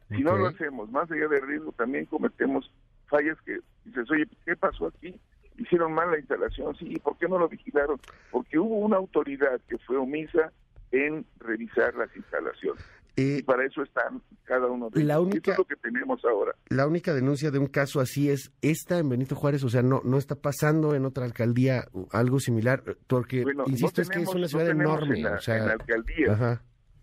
Si 0.09 0.23
no 0.23 0.37
lo 0.37 0.47
hacemos, 0.47 0.89
más 0.91 1.11
allá 1.11 1.27
de 1.27 1.41
riesgo, 1.41 1.71
también 1.73 2.05
cometemos 2.05 2.71
fallas 3.07 3.37
que 3.45 3.59
dices, 3.85 4.09
oye, 4.09 4.27
¿qué 4.45 4.55
pasó 4.55 4.87
aquí? 4.87 5.15
Hicieron 5.57 5.93
mal 5.93 6.11
la 6.11 6.19
instalación, 6.19 6.75
sí, 6.75 6.97
¿por 6.99 7.17
qué 7.17 7.27
no 7.27 7.39
lo 7.39 7.49
vigilaron? 7.49 7.99
Porque 8.31 8.59
hubo 8.59 8.77
una 8.77 8.97
autoridad 8.97 9.59
que 9.67 9.77
fue 9.79 9.97
omisa 9.97 10.51
en 10.91 11.25
revisar 11.39 11.95
las 11.95 12.15
instalaciones. 12.15 12.83
Eh, 13.17 13.37
y 13.39 13.43
para 13.43 13.65
eso 13.65 13.81
están 13.81 14.21
cada 14.43 14.67
uno 14.67 14.91
de 14.91 15.03
la 15.03 15.19
Única, 15.19 15.53
es 15.53 15.57
lo 15.57 15.65
que 15.65 15.75
tenemos 15.75 16.23
ahora. 16.23 16.53
La 16.69 16.85
única 16.85 17.15
denuncia 17.15 17.49
de 17.49 17.57
un 17.57 17.65
caso 17.65 17.99
así 17.99 18.29
es 18.29 18.51
esta 18.61 18.99
en 18.99 19.09
Benito 19.09 19.35
Juárez, 19.35 19.63
o 19.63 19.69
sea, 19.69 19.81
no 19.81 20.01
no 20.05 20.19
está 20.19 20.35
pasando 20.35 20.93
en 20.93 21.03
otra 21.03 21.25
alcaldía 21.25 21.85
algo 22.11 22.39
similar, 22.39 22.83
porque 23.07 23.43
insisto 23.65 24.03
es 24.03 24.09
que 24.09 24.21
es 24.21 24.29
una 24.29 24.47
ciudad 24.47 24.69
enorme. 24.69 25.17
En 25.17 25.23
la, 25.23 25.33
o 25.33 25.41
sea, 25.41 25.71
alcaldía. 25.71 26.61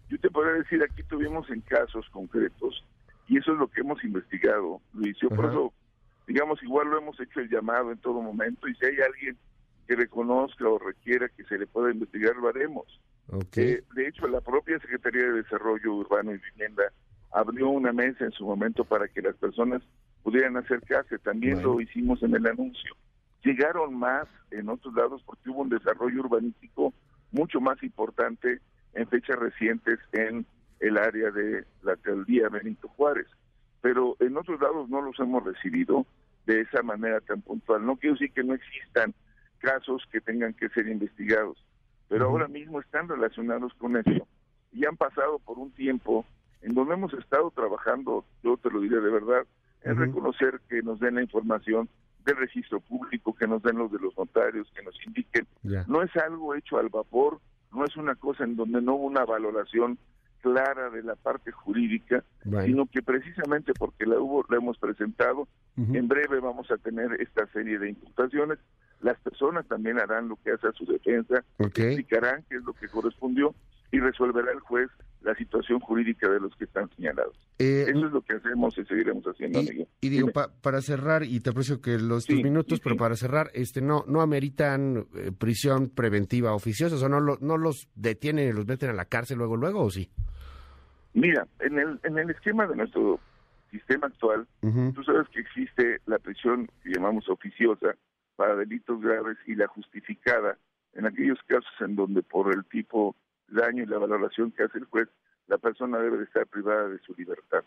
Yo 0.08 0.20
te 0.20 0.30
podría 0.30 0.52
decir, 0.54 0.80
aquí 0.84 1.02
tuvimos 1.02 1.50
en 1.50 1.60
casos 1.62 2.08
concretos, 2.10 2.84
y 3.28 3.38
eso 3.38 3.52
es 3.52 3.58
lo 3.58 3.68
que 3.68 3.80
hemos 3.80 4.02
investigado, 4.04 4.80
Luis. 4.92 5.16
Yo 5.20 5.28
por 5.30 5.46
eso, 5.46 5.72
digamos, 6.26 6.62
igual 6.62 6.88
lo 6.88 6.98
hemos 6.98 7.18
hecho 7.20 7.40
el 7.40 7.48
llamado 7.48 7.92
en 7.92 7.98
todo 7.98 8.20
momento, 8.20 8.68
y 8.68 8.74
si 8.74 8.86
hay 8.86 8.96
alguien 9.00 9.36
que 9.86 9.96
reconozca 9.96 10.68
o 10.68 10.78
requiera 10.78 11.28
que 11.28 11.44
se 11.44 11.58
le 11.58 11.66
pueda 11.66 11.92
investigar, 11.92 12.36
lo 12.36 12.48
haremos. 12.48 12.86
Okay. 13.26 13.78
de 13.94 14.06
hecho, 14.06 14.26
la 14.28 14.42
propia 14.42 14.78
Secretaría 14.80 15.22
de 15.22 15.42
Desarrollo 15.42 15.94
Urbano 15.94 16.32
y 16.32 16.38
Vivienda 16.38 16.84
abrió 17.32 17.70
una 17.70 17.92
mesa 17.92 18.24
en 18.24 18.32
su 18.32 18.44
momento 18.44 18.84
para 18.84 19.08
que 19.08 19.22
las 19.22 19.34
personas 19.36 19.82
pudieran 20.22 20.56
acercarse. 20.56 21.18
También 21.18 21.62
lo 21.62 21.80
hicimos 21.80 22.22
en 22.22 22.34
el 22.34 22.46
anuncio. 22.46 22.94
Llegaron 23.42 23.94
más 23.94 24.26
en 24.50 24.68
otros 24.68 24.94
lados 24.94 25.22
porque 25.24 25.50
hubo 25.50 25.62
un 25.62 25.68
desarrollo 25.68 26.20
urbanístico 26.20 26.94
mucho 27.32 27.60
más 27.60 27.82
importante 27.82 28.60
en 28.94 29.08
fechas 29.08 29.36
recientes 29.36 29.98
en 30.12 30.46
el 30.80 30.98
área 30.98 31.30
de 31.30 31.64
la 31.82 31.92
alcaldía 31.92 32.48
Benito 32.48 32.88
Juárez. 32.88 33.26
Pero 33.80 34.16
en 34.20 34.36
otros 34.36 34.60
lados 34.60 34.88
no 34.88 35.02
los 35.02 35.18
hemos 35.20 35.44
recibido 35.44 36.06
de 36.46 36.60
esa 36.62 36.82
manera 36.82 37.20
tan 37.20 37.42
puntual. 37.42 37.84
No 37.84 37.96
quiero 37.96 38.14
decir 38.14 38.32
que 38.32 38.44
no 38.44 38.54
existan 38.54 39.14
casos 39.58 40.02
que 40.10 40.20
tengan 40.20 40.54
que 40.54 40.68
ser 40.70 40.88
investigados, 40.88 41.56
pero 42.08 42.26
ahora 42.26 42.48
mismo 42.48 42.80
están 42.80 43.08
relacionados 43.08 43.72
con 43.74 43.96
eso 43.96 44.26
y 44.72 44.84
han 44.84 44.96
pasado 44.96 45.38
por 45.38 45.58
un 45.58 45.70
tiempo 45.70 46.26
en 46.60 46.74
donde 46.74 46.94
hemos 46.94 47.12
estado 47.14 47.50
trabajando, 47.50 48.24
yo 48.42 48.56
te 48.56 48.70
lo 48.70 48.80
diré 48.80 49.00
de 49.00 49.10
verdad, 49.10 49.46
en 49.82 49.98
reconocer 49.98 50.60
que 50.68 50.82
nos 50.82 50.98
den 50.98 51.16
la 51.16 51.22
información 51.22 51.88
del 52.24 52.36
registro 52.38 52.80
público, 52.80 53.34
que 53.34 53.46
nos 53.46 53.62
den 53.62 53.76
los 53.76 53.92
de 53.92 53.98
los 53.98 54.16
notarios, 54.16 54.70
que 54.74 54.82
nos 54.82 54.94
indiquen. 55.06 55.46
No 55.86 56.02
es 56.02 56.14
algo 56.16 56.54
hecho 56.54 56.78
al 56.78 56.88
vapor, 56.88 57.40
no 57.72 57.84
es 57.84 57.96
una 57.96 58.14
cosa 58.14 58.44
en 58.44 58.56
donde 58.56 58.80
no 58.80 58.94
hubo 58.94 59.04
una 59.04 59.24
valoración 59.24 59.98
clara 60.44 60.90
de 60.90 61.02
la 61.02 61.16
parte 61.16 61.50
jurídica, 61.52 62.22
sino 62.66 62.84
que 62.84 63.00
precisamente 63.00 63.72
porque 63.72 64.04
la 64.04 64.20
hubo, 64.20 64.44
la 64.50 64.58
hemos 64.58 64.76
presentado, 64.76 65.48
en 65.78 66.06
breve 66.06 66.38
vamos 66.38 66.70
a 66.70 66.76
tener 66.76 67.18
esta 67.18 67.46
serie 67.46 67.78
de 67.78 67.88
imputaciones 67.88 68.58
las 69.04 69.18
personas 69.20 69.66
también 69.68 69.98
harán 69.98 70.28
lo 70.28 70.36
que 70.36 70.50
hace 70.52 70.66
a 70.66 70.72
su 70.72 70.86
defensa, 70.86 71.44
explicarán 71.58 72.42
qué 72.48 72.56
es 72.56 72.64
lo 72.64 72.72
que 72.72 72.88
correspondió 72.88 73.54
y 73.92 74.00
resolverá 74.00 74.50
el 74.50 74.60
juez 74.60 74.88
la 75.20 75.34
situación 75.36 75.78
jurídica 75.80 76.28
de 76.28 76.40
los 76.40 76.54
que 76.56 76.64
están 76.64 76.88
señalados. 76.96 77.36
Eh, 77.58 77.84
Eso 77.88 78.06
es 78.06 78.12
lo 78.12 78.22
que 78.22 78.36
hacemos 78.36 78.76
y 78.76 78.84
seguiremos 78.84 79.24
haciendo. 79.24 79.60
Y, 79.60 79.86
y 80.00 80.08
digo, 80.08 80.28
para 80.32 80.80
cerrar, 80.80 81.24
y 81.24 81.40
te 81.40 81.50
aprecio 81.50 81.80
que 81.80 81.98
los 81.98 82.28
minutos, 82.28 82.80
pero 82.80 82.96
para 82.96 83.14
cerrar, 83.14 83.50
este 83.54 83.80
no 83.80 84.04
no 84.06 84.20
ameritan 84.22 85.06
eh, 85.14 85.32
prisión 85.32 85.88
preventiva 85.88 86.54
oficiosa, 86.54 86.96
o 86.96 87.08
no, 87.08 87.20
no 87.20 87.56
los 87.58 87.88
detienen 87.94 88.48
y 88.48 88.52
los 88.52 88.66
meten 88.66 88.90
a 88.90 88.94
la 88.94 89.04
cárcel 89.04 89.38
luego, 89.38 89.56
luego, 89.56 89.82
¿o 89.82 89.90
sí? 89.90 90.10
Mira, 91.14 91.46
en 91.60 91.78
el, 91.78 92.00
en 92.02 92.18
el 92.18 92.30
esquema 92.30 92.66
de 92.66 92.76
nuestro 92.76 93.20
sistema 93.70 94.08
actual, 94.08 94.46
tú 94.60 95.02
sabes 95.04 95.28
que 95.30 95.40
existe 95.40 96.00
la 96.06 96.18
prisión 96.18 96.68
que 96.82 96.90
llamamos 96.90 97.28
oficiosa, 97.28 97.96
para 98.36 98.56
delitos 98.56 99.00
graves 99.00 99.38
y 99.46 99.54
la 99.54 99.66
justificada 99.68 100.58
en 100.94 101.06
aquellos 101.06 101.38
casos 101.46 101.72
en 101.80 101.96
donde 101.96 102.22
por 102.22 102.52
el 102.54 102.64
tipo 102.66 103.16
de 103.48 103.62
daño 103.62 103.82
y 103.82 103.86
la 103.86 103.98
valoración 103.98 104.50
que 104.52 104.64
hace 104.64 104.78
el 104.78 104.84
juez, 104.86 105.08
la 105.46 105.58
persona 105.58 105.98
debe 105.98 106.18
de 106.18 106.24
estar 106.24 106.46
privada 106.46 106.88
de 106.88 106.98
su 107.00 107.14
libertad. 107.14 107.64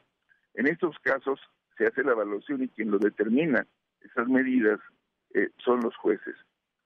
En 0.56 0.68
estos 0.68 0.98
casos 1.00 1.40
se 1.78 1.88
hace 1.88 2.04
la 2.04 2.14
evaluación 2.14 2.64
y 2.64 2.70
quien 2.70 2.92
lo 2.92 2.98
determina, 2.98 3.66
esas 4.02 4.28
medidas, 4.28 4.80
eh, 5.34 5.50
son 5.64 5.82
los 5.82 5.96
jueces. 5.98 6.36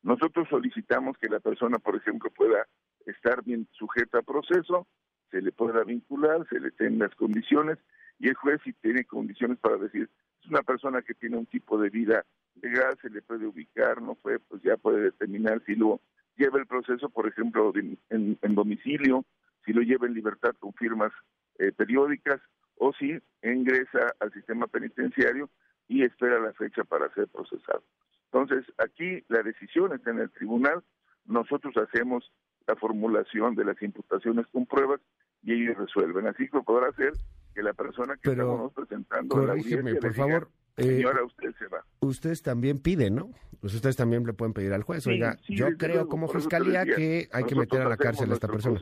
Nosotros 0.03 0.47
solicitamos 0.49 1.17
que 1.17 1.29
la 1.29 1.39
persona, 1.39 1.77
por 1.77 1.95
ejemplo, 1.95 2.29
pueda 2.31 2.67
estar 3.05 3.43
bien 3.43 3.67
sujeta 3.71 4.19
a 4.19 4.23
proceso, 4.23 4.87
se 5.31 5.41
le 5.41 5.51
pueda 5.51 5.83
vincular, 5.83 6.47
se 6.49 6.59
le 6.59 6.71
den 6.77 6.99
las 6.99 7.15
condiciones 7.15 7.79
y 8.19 8.27
el 8.27 8.35
juez 8.35 8.61
si 8.63 8.73
tiene 8.73 9.05
condiciones 9.05 9.57
para 9.57 9.77
decir, 9.77 10.09
es 10.43 10.49
una 10.49 10.61
persona 10.61 11.01
que 11.01 11.15
tiene 11.15 11.37
un 11.37 11.47
tipo 11.47 11.79
de 11.79 11.89
vida 11.89 12.25
legal, 12.61 12.97
se 13.01 13.09
le 13.09 13.21
puede 13.21 13.47
ubicar, 13.47 14.01
no 14.01 14.15
fue, 14.15 14.39
pues 14.39 14.61
ya 14.61 14.77
puede 14.77 15.01
determinar 15.01 15.61
si 15.65 15.75
lo 15.75 16.01
lleva 16.37 16.59
el 16.59 16.67
proceso, 16.67 17.09
por 17.09 17.27
ejemplo, 17.27 17.73
en, 18.09 18.37
domicilio, 18.55 19.25
si 19.65 19.73
lo 19.73 19.81
lleva 19.81 20.07
en 20.07 20.13
libertad 20.13 20.51
con 20.59 20.73
firmas 20.73 21.11
eh, 21.59 21.71
periódicas 21.71 22.39
o 22.75 22.93
si 22.93 23.19
ingresa 23.43 24.13
al 24.19 24.31
sistema 24.33 24.67
penitenciario 24.67 25.49
y 25.87 26.03
espera 26.03 26.39
la 26.39 26.53
fecha 26.53 26.83
para 26.83 27.13
ser 27.13 27.27
procesado. 27.27 27.83
Entonces, 28.25 28.65
aquí 28.77 29.23
la 29.27 29.43
decisión 29.43 29.93
está 29.93 30.11
en 30.11 30.19
el 30.19 30.31
tribunal, 30.31 30.83
nosotros 31.25 31.75
hacemos 31.77 32.31
la 32.67 32.75
formulación 32.75 33.55
de 33.55 33.65
las 33.65 33.81
imputaciones 33.81 34.47
con 34.47 34.65
pruebas 34.65 35.01
y 35.43 35.53
ellos 35.53 35.77
resuelven. 35.77 36.27
Así 36.27 36.47
que 36.47 36.59
podrá 36.61 36.91
ser 36.93 37.13
que 37.53 37.63
la 37.63 37.73
persona 37.73 38.15
que 38.21 38.31
estamos 38.31 38.73
presentando 38.73 39.35
corrígeme, 39.35 39.95
por 39.95 40.13
favor, 40.13 40.49
eh, 40.77 41.03
usted 41.25 41.53
se 41.59 41.67
va. 41.67 41.83
Ustedes 41.99 42.41
también 42.41 42.79
piden, 42.79 43.15
¿no? 43.15 43.31
Pues 43.59 43.73
ustedes 43.75 43.95
también 43.95 44.25
le 44.25 44.33
pueden 44.33 44.53
pedir 44.53 44.73
al 44.73 44.83
juez, 44.83 45.05
oiga, 45.05 45.37
yo 45.47 45.67
creo 45.77 46.07
como 46.07 46.27
fiscalía 46.27 46.83
que 46.85 47.29
hay 47.31 47.43
que 47.43 47.55
meter 47.55 47.81
a 47.81 47.89
la 47.89 47.97
cárcel 47.97 48.31
a 48.31 48.33
esta 48.33 48.47
persona. 48.47 48.79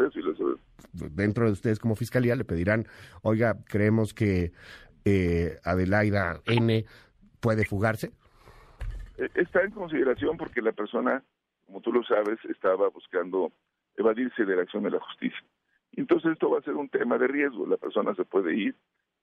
Dentro 0.94 1.46
de 1.46 1.52
ustedes 1.52 1.80
como 1.80 1.96
fiscalía 1.96 2.36
le 2.36 2.46
pedirán, 2.46 2.88
oiga, 3.22 3.58
creemos 3.66 4.14
que 4.14 4.54
eh, 5.04 5.58
Adelaida 5.64 6.42
N 6.46 6.86
puede 7.42 7.66
fugarse. 7.66 8.12
Eh, 9.18 9.30
está 9.36 9.62
en 9.64 9.72
consideración 9.72 10.38
porque 10.38 10.62
la 10.62 10.72
persona, 10.72 11.24
como 11.66 11.82
tú 11.82 11.92
lo 11.92 12.04
sabes, 12.04 12.40
estaba 12.46 12.90
buscando 12.90 13.52
evadirse 13.98 14.46
de 14.46 14.56
la 14.56 14.62
acción 14.62 14.84
de 14.84 14.92
la 14.92 15.00
justicia. 15.00 15.44
Entonces 15.94 16.32
esto 16.32 16.50
va 16.50 16.60
a 16.60 16.64
ser 16.64 16.76
un 16.76 16.90
tema 16.90 17.18
de 17.18 17.28
riesgo, 17.28 17.66
la 17.68 17.78
persona 17.78 18.16
se 18.16 18.26
puede 18.26 18.56
ir, 18.56 18.76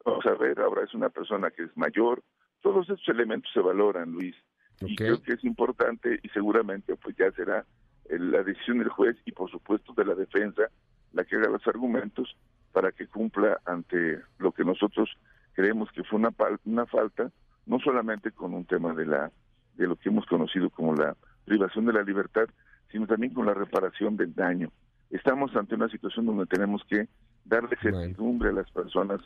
vamos 0.04 0.26
a 0.26 0.34
ver, 0.34 0.60
ahora 0.60 0.84
es 0.84 0.94
una 0.94 1.08
persona 1.08 1.50
que 1.50 1.64
es 1.64 1.76
mayor, 1.76 2.22
todos 2.60 2.88
estos 2.88 3.08
elementos 3.08 3.50
se 3.52 3.60
valoran, 3.60 4.12
Luis, 4.12 4.34
y 4.80 4.94
creo 4.94 5.22
que 5.22 5.34
es 5.34 5.44
importante 5.44 6.20
y 6.22 6.28
seguramente 6.28 6.96
pues 6.96 7.16
ya 7.16 7.30
será 7.32 7.64
la 8.08 8.42
decisión 8.42 8.78
del 8.78 8.88
juez 8.88 9.16
y 9.24 9.32
por 9.32 9.50
supuesto 9.50 9.92
de 9.94 10.04
la 10.04 10.14
defensa 10.14 10.70
la 11.12 11.24
que 11.24 11.36
haga 11.36 11.48
los 11.48 11.66
argumentos 11.66 12.36
para 12.72 12.92
que 12.92 13.06
cumpla 13.06 13.60
ante 13.64 14.20
lo 14.38 14.52
que 14.52 14.64
nosotros 14.64 15.10
creemos 15.54 15.90
que 15.92 16.04
fue 16.04 16.18
una, 16.18 16.34
una 16.66 16.86
falta 16.86 17.32
no 17.64 17.80
solamente 17.80 18.32
con 18.32 18.54
un 18.54 18.64
tema 18.66 18.92
de 18.94 19.06
la 19.06 19.32
de 19.76 19.86
lo 19.86 19.96
que 19.96 20.08
hemos 20.08 20.26
conocido 20.26 20.70
como 20.70 20.94
la 20.94 21.16
privación 21.44 21.86
de 21.86 21.92
la 21.92 22.02
libertad, 22.02 22.48
sino 22.90 23.06
también 23.06 23.32
con 23.32 23.46
la 23.46 23.54
reparación 23.54 24.16
del 24.16 24.34
daño. 24.34 24.70
Estamos 25.10 25.54
ante 25.56 25.74
una 25.74 25.88
situación 25.88 26.26
donde 26.26 26.46
tenemos 26.46 26.82
que 26.88 27.08
darle 27.44 27.76
certidumbre 27.80 28.50
a 28.50 28.52
las 28.52 28.70
personas 28.70 29.20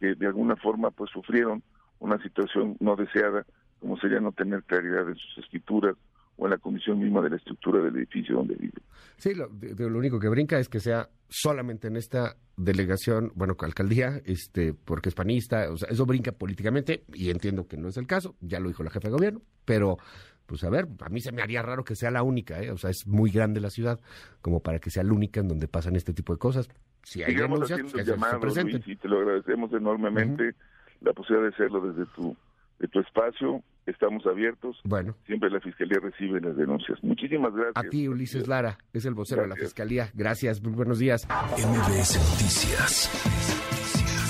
que 0.00 0.14
de 0.14 0.26
alguna 0.26 0.56
forma 0.56 0.90
pues 0.90 1.10
sufrieron 1.10 1.62
una 1.98 2.22
situación 2.22 2.76
no 2.80 2.96
deseada, 2.96 3.44
como 3.80 3.98
sería 3.98 4.20
no 4.20 4.32
tener 4.32 4.62
claridad 4.64 5.08
en 5.08 5.16
sus 5.16 5.44
escrituras 5.44 5.96
o 6.36 6.46
en 6.46 6.50
la 6.50 6.58
condición 6.58 6.98
misma 6.98 7.22
de 7.22 7.30
la 7.30 7.36
estructura 7.36 7.80
del 7.80 7.96
edificio 7.96 8.36
donde 8.36 8.54
vive. 8.56 8.80
Sí, 9.16 9.34
lo, 9.34 9.48
lo 9.48 9.98
único 9.98 10.18
que 10.18 10.28
brinca 10.28 10.58
es 10.58 10.68
que 10.68 10.80
sea 10.80 11.08
solamente 11.28 11.88
en 11.88 11.96
esta 11.96 12.36
delegación, 12.56 13.32
bueno, 13.34 13.56
alcaldía, 13.60 14.20
este, 14.24 14.74
porque 14.74 15.08
es 15.08 15.14
panista, 15.14 15.70
o 15.70 15.76
sea, 15.76 15.88
eso 15.88 16.06
brinca 16.06 16.32
políticamente 16.32 17.04
y 17.12 17.30
entiendo 17.30 17.66
que 17.66 17.76
no 17.76 17.88
es 17.88 17.96
el 17.96 18.06
caso, 18.06 18.36
ya 18.40 18.60
lo 18.60 18.68
dijo 18.68 18.82
la 18.82 18.90
jefa 18.90 19.08
de 19.08 19.14
gobierno, 19.14 19.42
pero 19.64 19.98
pues 20.46 20.64
a 20.64 20.70
ver, 20.70 20.86
a 21.00 21.08
mí 21.08 21.20
se 21.20 21.32
me 21.32 21.42
haría 21.42 21.62
raro 21.62 21.84
que 21.84 21.94
sea 21.94 22.10
la 22.10 22.22
única, 22.22 22.62
¿eh? 22.62 22.70
o 22.70 22.76
sea, 22.76 22.90
es 22.90 23.06
muy 23.06 23.30
grande 23.30 23.60
la 23.60 23.70
ciudad 23.70 24.00
como 24.40 24.60
para 24.60 24.78
que 24.78 24.90
sea 24.90 25.02
la 25.02 25.12
única 25.12 25.40
en 25.40 25.48
donde 25.48 25.68
pasan 25.68 25.96
este 25.96 26.12
tipo 26.12 26.32
de 26.32 26.38
cosas. 26.38 26.68
Si 27.02 27.22
hay 27.22 27.34
denuncias, 27.34 27.80
pues, 27.80 28.06
se 28.54 28.90
y 28.90 28.96
te 28.96 29.08
lo 29.08 29.18
agradecemos 29.18 29.72
enormemente 29.72 30.54
la 31.00 31.12
posibilidad 31.12 31.48
de 31.48 31.54
hacerlo 31.54 31.80
desde 31.80 32.06
tu 32.14 32.36
de 32.78 32.88
tu 32.88 33.00
espacio. 33.00 33.62
Estamos 33.86 34.24
abiertos. 34.26 34.80
Bueno. 34.84 35.14
Siempre 35.26 35.50
la 35.50 35.60
Fiscalía 35.60 35.98
recibe 36.00 36.40
las 36.40 36.56
denuncias. 36.56 36.98
Muchísimas 37.02 37.54
gracias. 37.54 37.76
A 37.76 37.88
ti, 37.88 38.08
Ulises 38.08 38.48
Lara, 38.48 38.78
es 38.94 39.04
el 39.04 39.12
vocero 39.12 39.42
de 39.42 39.48
la 39.48 39.56
Fiscalía. 39.56 40.08
Gracias, 40.14 40.62
muy 40.62 40.72
buenos 40.72 40.98
días. 40.98 41.28
MBS 41.28 42.16
Noticias 42.16 43.10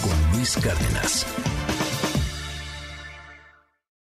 con 0.03 0.37
Luis 0.37 0.57
Cárdenas. 0.57 1.64